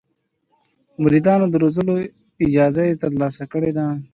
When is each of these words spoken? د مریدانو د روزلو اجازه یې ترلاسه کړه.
د 0.95 0.95
مریدانو 1.03 1.45
د 1.49 1.55
روزلو 1.63 1.95
اجازه 2.45 2.81
یې 2.89 2.99
ترلاسه 3.03 3.43
کړه. 3.51 3.85